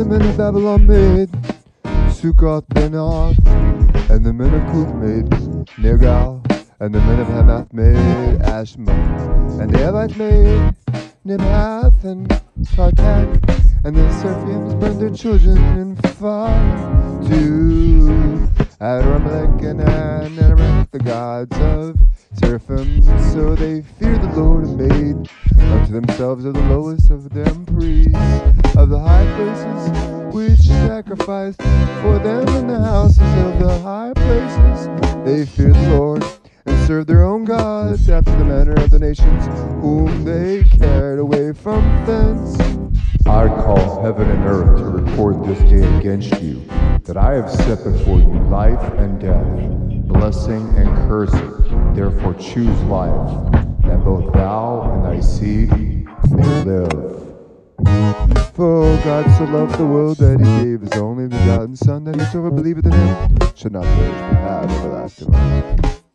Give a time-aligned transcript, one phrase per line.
[0.00, 1.28] the men of Babylon made.
[2.10, 3.36] Succoth Benoth,
[4.08, 5.26] and the men of Cuth made.
[5.76, 6.40] Nergal,
[6.80, 7.96] and the men of Hamath made.
[8.40, 10.74] Ashima, and the Avites made.
[11.26, 12.26] Nibhaz and
[12.62, 13.28] Tartak,
[13.84, 17.20] and the Sepharvites burned their children in fire.
[17.28, 18.48] To
[18.80, 19.80] Adrammelech and
[20.92, 21.96] The gods of
[22.34, 23.32] Sepharvaim.
[23.32, 25.30] So they feared the Lord and made
[25.62, 31.62] unto themselves of the lowest of them priests of the high places, which sacrificed
[32.02, 34.88] for them in the houses of the high places.
[35.24, 36.24] They feared the Lord
[36.66, 39.46] and served their own gods after the manner of the nations
[39.80, 42.58] whom they carried away from thence.
[43.26, 46.64] I call heaven and earth to record this day against you,
[47.04, 51.94] that I have set before you life and death, blessing and cursing.
[51.94, 53.52] Therefore choose life,
[53.84, 55.70] that both thou and thy seed
[56.30, 57.20] may live.
[58.54, 62.50] For God so loved the world that he gave his only begotten Son, that whosoever
[62.50, 66.09] believeth in him should not perish but have everlasting